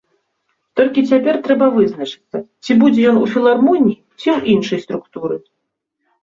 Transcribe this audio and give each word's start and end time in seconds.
Толькі 0.79 1.01
цяпер 1.09 1.35
трэба 1.47 1.67
вызначыцца, 1.75 2.37
ці 2.63 2.77
будзе 2.81 3.01
ён 3.11 3.15
у 3.25 3.27
філармоніі, 3.35 3.95
ці 4.23 4.27
ў 4.35 4.39
іншай 4.57 4.79
структуры. 4.87 5.35